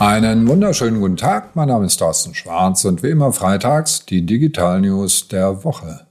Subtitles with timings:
[0.00, 4.80] Einen wunderschönen guten Tag, mein Name ist Thorsten Schwarz und wie immer freitags die Digital
[4.80, 6.06] News der Woche.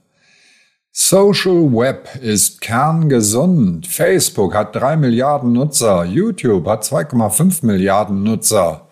[0.92, 3.86] Social Web ist kerngesund.
[3.86, 6.04] Facebook hat drei Milliarden Nutzer.
[6.04, 8.88] YouTube hat 2,5 Milliarden Nutzer.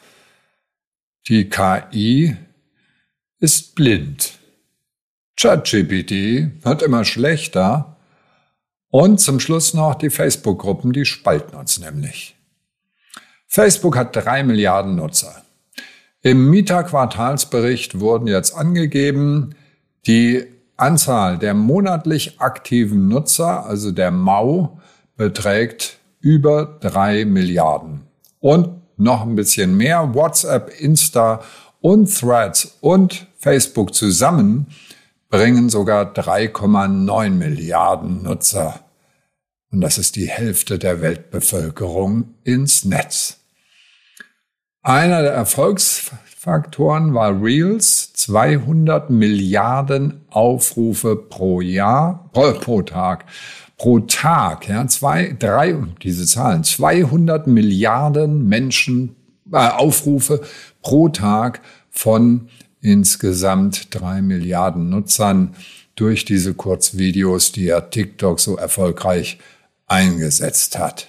[1.29, 2.35] Die KI
[3.39, 4.39] ist blind.
[5.39, 7.99] ChatGPT wird immer schlechter.
[8.89, 12.36] Und zum Schluss noch die Facebook-Gruppen, die spalten uns nämlich.
[13.47, 15.43] Facebook hat drei Milliarden Nutzer.
[16.23, 19.55] Im Mieter-Quartalsbericht wurden jetzt angegeben,
[20.07, 20.45] die
[20.77, 24.79] Anzahl der monatlich aktiven Nutzer, also der MAU,
[25.17, 28.03] beträgt über drei Milliarden.
[28.41, 30.15] Und noch ein bisschen mehr.
[30.15, 31.43] WhatsApp, Insta
[31.81, 34.67] und Threads und Facebook zusammen
[35.31, 38.81] bringen sogar 3,9 Milliarden Nutzer.
[39.71, 43.41] Und das ist die Hälfte der Weltbevölkerung ins Netz.
[44.83, 46.13] Einer der Erfolgs
[46.47, 53.25] Faktoren war Reels 200 Milliarden Aufrufe pro Jahr, pro, pro Tag,
[53.77, 55.75] pro Tag, ja, zwei, drei,
[56.05, 59.17] diese Zahlen, 200 Milliarden Menschen,
[59.53, 60.41] äh, Aufrufe
[60.83, 62.49] pro Tag von
[62.81, 65.57] insgesamt drei Milliarden Nutzern
[65.97, 69.39] durch diese Kurzvideos, die ja TikTok so erfolgreich
[69.87, 71.09] eingesetzt hat.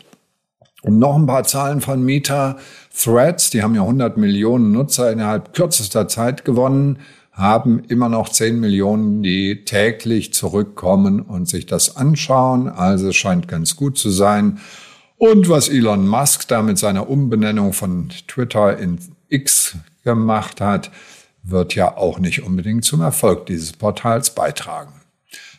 [0.81, 2.57] Und noch ein paar Zahlen von Meta.
[2.95, 6.99] Threads, die haben ja 100 Millionen Nutzer innerhalb kürzester Zeit gewonnen,
[7.31, 12.69] haben immer noch 10 Millionen, die täglich zurückkommen und sich das anschauen.
[12.69, 14.59] Also es scheint ganz gut zu sein.
[15.17, 20.91] Und was Elon Musk da mit seiner Umbenennung von Twitter in X gemacht hat,
[21.43, 24.93] wird ja auch nicht unbedingt zum Erfolg dieses Portals beitragen.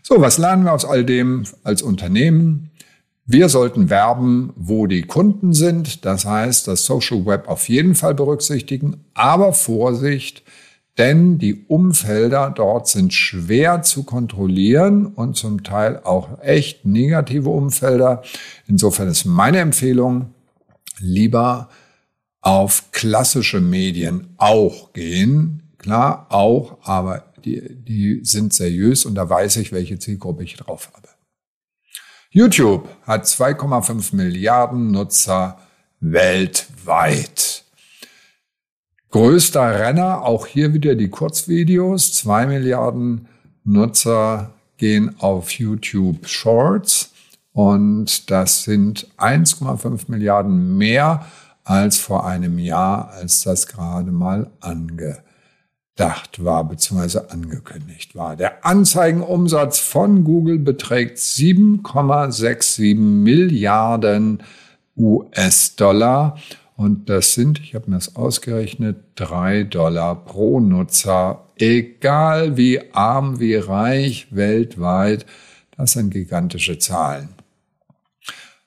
[0.03, 2.67] So, was lernen wir aus all dem als Unternehmen?
[3.31, 6.07] Wir sollten werben, wo die Kunden sind.
[6.07, 9.05] Das heißt, das Social Web auf jeden Fall berücksichtigen.
[9.12, 10.43] Aber Vorsicht,
[10.97, 18.22] denn die Umfelder dort sind schwer zu kontrollieren und zum Teil auch echt negative Umfelder.
[18.67, 20.33] Insofern ist meine Empfehlung,
[20.99, 21.69] lieber
[22.41, 25.65] auf klassische Medien auch gehen.
[25.77, 30.91] Klar, auch, aber die, die sind seriös und da weiß ich, welche Zielgruppe ich drauf
[30.94, 31.07] habe.
[32.31, 35.59] YouTube hat 2,5 Milliarden Nutzer
[36.00, 37.65] weltweit.
[39.11, 42.12] Größter Renner, auch hier wieder die Kurzvideos.
[42.12, 43.28] 2 Milliarden
[43.65, 47.12] Nutzer gehen auf YouTube Shorts
[47.53, 51.27] und das sind 1,5 Milliarden mehr
[51.65, 55.22] als vor einem Jahr, als das gerade mal ange
[55.98, 57.19] gedacht war bzw.
[57.28, 58.36] angekündigt war.
[58.36, 64.44] Der Anzeigenumsatz von Google beträgt 7,67 Milliarden
[64.97, 66.38] US-Dollar
[66.76, 73.41] und das sind, ich habe mir das ausgerechnet, drei Dollar pro Nutzer, egal wie arm,
[73.41, 75.26] wie reich weltweit.
[75.76, 77.31] Das sind gigantische Zahlen.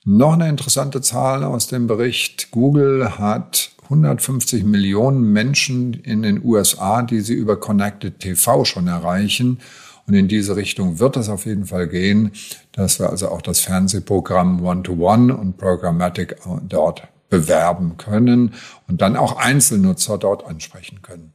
[0.03, 2.51] Noch eine interessante Zahl aus dem Bericht.
[2.51, 9.59] Google hat 150 Millionen Menschen in den USA, die sie über Connected TV schon erreichen.
[10.07, 12.31] Und in diese Richtung wird es auf jeden Fall gehen,
[12.71, 16.37] dass wir also auch das Fernsehprogramm One-to-One -One und Programmatic
[16.67, 18.53] dort bewerben können
[18.87, 21.33] und dann auch Einzelnutzer dort ansprechen können.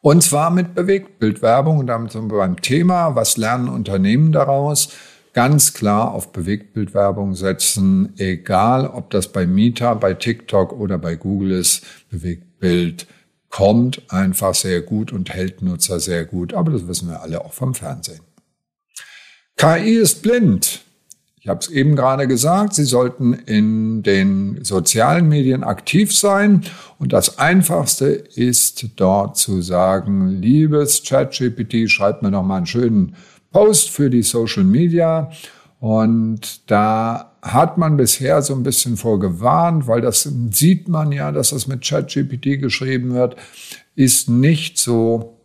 [0.00, 4.90] Und zwar mit Bewegtbildwerbung und damit sind wir beim Thema, was lernen Unternehmen daraus?
[5.38, 11.52] Ganz klar auf Bewegtbildwerbung setzen, egal ob das bei Meta, bei TikTok oder bei Google
[11.52, 11.84] ist.
[12.10, 13.06] Bewegtbild
[13.48, 17.52] kommt einfach sehr gut und hält Nutzer sehr gut, aber das wissen wir alle auch
[17.52, 18.18] vom Fernsehen.
[19.56, 20.80] KI ist blind.
[21.40, 26.64] Ich habe es eben gerade gesagt, Sie sollten in den sozialen Medien aktiv sein
[26.98, 33.14] und das Einfachste ist dort zu sagen, liebes ChatGPT, schreibt mir noch mal einen schönen
[33.52, 35.30] Post für die Social Media.
[35.80, 41.50] Und da hat man bisher so ein bisschen vorgewarnt, weil das sieht man ja, dass
[41.50, 43.36] das mit ChatGPT geschrieben wird,
[43.94, 45.38] ist nicht so,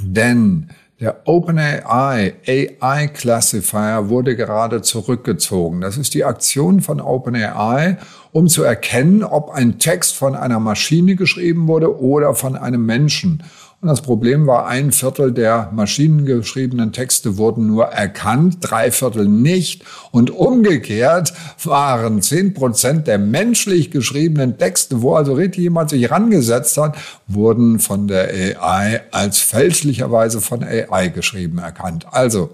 [0.00, 0.68] denn
[1.00, 5.80] der OpenAI AI Classifier wurde gerade zurückgezogen.
[5.80, 7.96] Das ist die Aktion von OpenAI,
[8.32, 13.42] um zu erkennen, ob ein Text von einer Maschine geschrieben wurde oder von einem Menschen.
[13.82, 19.84] Und das Problem war, ein Viertel der maschinengeschriebenen Texte wurden nur erkannt, drei Viertel nicht.
[20.10, 21.32] Und umgekehrt
[21.64, 27.78] waren zehn Prozent der menschlich geschriebenen Texte, wo also richtig jemand sich rangesetzt hat, wurden
[27.78, 28.28] von der
[28.60, 32.04] AI als fälschlicherweise von AI geschrieben erkannt.
[32.10, 32.50] Also,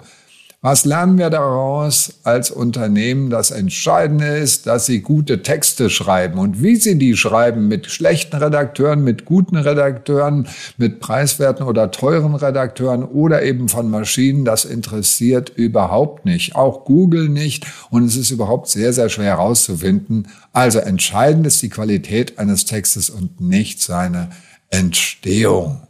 [0.62, 3.28] Was lernen wir daraus als Unternehmen?
[3.28, 6.38] Das Entscheidende ist, dass sie gute Texte schreiben.
[6.38, 10.48] Und wie sie die schreiben, mit schlechten Redakteuren, mit guten Redakteuren,
[10.78, 16.56] mit preiswerten oder teuren Redakteuren oder eben von Maschinen, das interessiert überhaupt nicht.
[16.56, 17.66] Auch Google nicht.
[17.90, 20.28] Und es ist überhaupt sehr, sehr schwer herauszufinden.
[20.52, 24.30] Also entscheidend ist die Qualität eines Textes und nicht seine
[24.70, 25.82] Entstehung.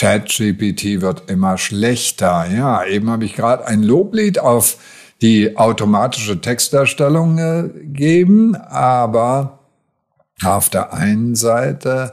[0.00, 2.46] ChatGPT wird immer schlechter.
[2.50, 4.78] Ja, eben habe ich gerade ein Loblied auf
[5.20, 9.58] die automatische Textdarstellung äh, gegeben, aber
[10.42, 12.12] auf der einen Seite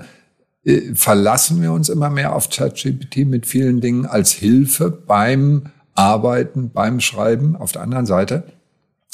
[0.66, 6.72] äh, verlassen wir uns immer mehr auf ChatGPT mit vielen Dingen als Hilfe beim Arbeiten,
[6.72, 7.56] beim Schreiben.
[7.56, 8.44] Auf der anderen Seite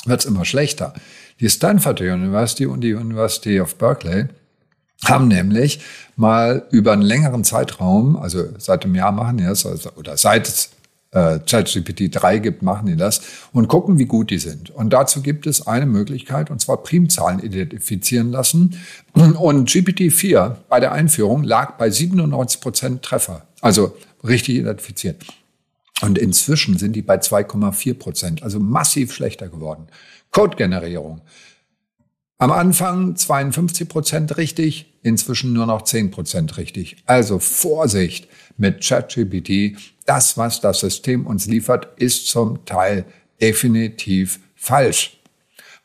[0.05, 0.95] wird es immer schlechter.
[1.39, 4.29] Die Stanford University und die University of Berkeley
[5.05, 5.79] haben nämlich
[6.15, 10.47] mal über einen längeren Zeitraum, also seit einem Jahr machen die das, also, oder seit
[10.47, 10.69] es
[11.13, 13.21] äh, ChatGPT 3 gibt, machen die das
[13.51, 14.69] und gucken, wie gut die sind.
[14.69, 18.79] Und dazu gibt es eine Möglichkeit, und zwar Primzahlen identifizieren lassen.
[19.13, 25.23] Und GPT-4 bei der Einführung lag bei 97 Prozent Treffer, also richtig identifiziert.
[26.01, 29.87] Und inzwischen sind die bei 2,4 Prozent, also massiv schlechter geworden.
[30.31, 31.21] Code-Generierung.
[32.39, 36.97] Am Anfang 52 Prozent richtig, inzwischen nur noch 10 Prozent richtig.
[37.05, 38.27] Also Vorsicht
[38.57, 39.77] mit ChatGPT.
[40.05, 43.05] Das, was das System uns liefert, ist zum Teil
[43.41, 45.19] definitiv falsch.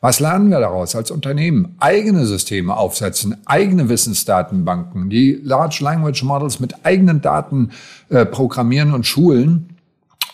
[0.01, 1.75] Was lernen wir daraus als Unternehmen?
[1.79, 7.71] Eigene Systeme aufsetzen, eigene Wissensdatenbanken, die Large Language Models mit eigenen Daten
[8.07, 9.75] äh, programmieren und schulen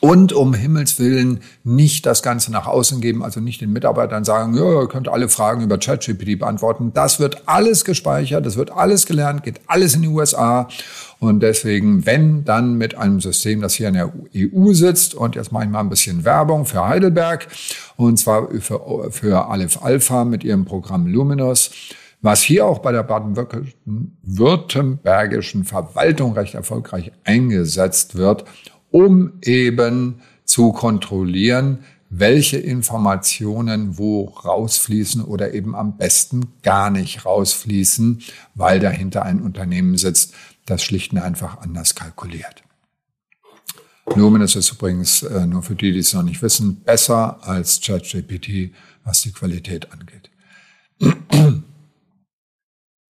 [0.05, 4.53] und um Himmels Willen nicht das Ganze nach außen geben, also nicht den Mitarbeitern sagen,
[4.53, 6.91] ja, ihr könnt alle Fragen über ChatGPT beantworten.
[6.93, 10.67] Das wird alles gespeichert, das wird alles gelernt, geht alles in die USA.
[11.17, 15.51] Und deswegen, wenn dann mit einem System, das hier in der EU sitzt, und jetzt
[15.51, 17.47] mache ich mal ein bisschen Werbung für Heidelberg,
[17.95, 21.71] und zwar für, für Aleph Alpha mit ihrem Programm Luminous,
[22.21, 28.45] was hier auch bei der baden-württembergischen Verwaltung recht erfolgreich eingesetzt wird,
[28.95, 38.21] um eben zu kontrollieren, welche Informationen wo rausfließen oder eben am besten gar nicht rausfließen,
[38.53, 40.33] weil dahinter ein Unternehmen sitzt,
[40.65, 42.63] das schlicht und einfach anders kalkuliert.
[44.15, 48.73] Luminous ist übrigens, äh, nur für die, die es noch nicht wissen, besser als ChatGPT,
[49.03, 50.29] was die Qualität angeht.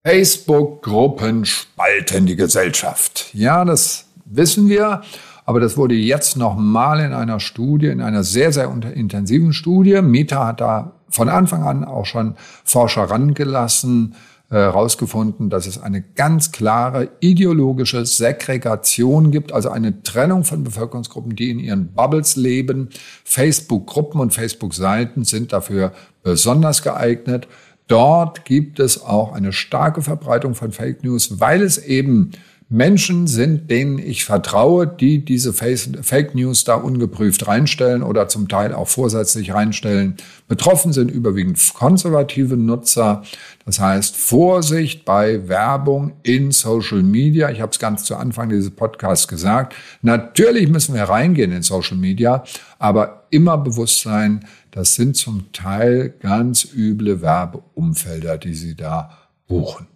[0.03, 3.29] Facebook-Gruppen spalten die Gesellschaft.
[3.33, 5.03] Ja, das wissen wir.
[5.45, 10.01] Aber das wurde jetzt nochmal in einer Studie, in einer sehr, sehr intensiven Studie.
[10.01, 14.15] Meta hat da von Anfang an auch schon Forscher rangelassen,
[14.49, 21.35] herausgefunden, äh, dass es eine ganz klare ideologische Segregation gibt, also eine Trennung von Bevölkerungsgruppen,
[21.35, 22.89] die in ihren Bubbles leben.
[23.23, 25.93] Facebook-Gruppen und Facebook-Seiten sind dafür
[26.23, 27.47] besonders geeignet.
[27.87, 32.31] Dort gibt es auch eine starke Verbreitung von Fake News, weil es eben
[32.67, 38.73] Menschen sind, denen ich vertraue, die diese Fake News da ungeprüft reinstellen oder zum Teil
[38.73, 40.15] auch vorsätzlich reinstellen.
[40.47, 43.21] Betroffen sind überwiegend konservative Nutzer.
[43.65, 47.51] Das heißt, Vorsicht bei Werbung in Social Media.
[47.51, 49.75] Ich habe es ganz zu Anfang dieses Podcasts gesagt.
[50.01, 52.43] Natürlich müssen wir reingehen in Social Media,
[52.79, 59.11] aber immer bewusst sein, das sind zum Teil ganz üble Werbeumfelder, die Sie da
[59.47, 59.87] buchen.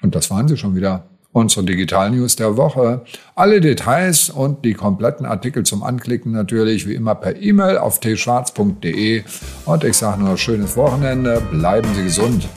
[0.00, 3.02] Und das waren sie schon wieder unsere Digital News der Woche.
[3.34, 9.22] Alle Details und die kompletten Artikel zum Anklicken natürlich wie immer per E-Mail auf tschwarz.de.
[9.64, 12.48] Und ich sage nur schönes Wochenende, bleiben Sie gesund.